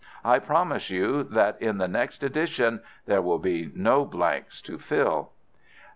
I 0.25 0.39
promise 0.39 0.89
you 0.89 1.21
that 1.25 1.61
in 1.61 1.77
the 1.77 1.87
next 1.87 2.23
edition 2.23 2.81
there 3.05 3.21
will 3.21 3.37
be 3.37 3.71
no 3.75 4.03
blanks 4.03 4.59
to 4.63 4.79
fill. 4.79 5.29